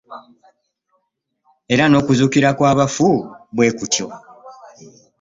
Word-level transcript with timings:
Era 1.73 1.83
n'okuzuukira 1.87 2.49
kw'abafu 2.57 3.07
bwe 3.55 3.69
kutyo. 3.77 4.07